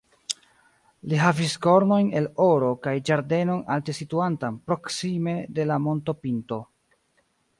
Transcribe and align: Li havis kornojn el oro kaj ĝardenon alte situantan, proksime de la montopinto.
Li 1.09 1.19
havis 1.23 1.51
kornojn 1.65 2.07
el 2.21 2.29
oro 2.45 2.71
kaj 2.87 2.95
ĝardenon 3.11 3.61
alte 3.75 3.95
situantan, 3.99 4.57
proksime 4.71 5.37
de 5.59 5.67
la 5.73 5.81
montopinto. 5.89 6.61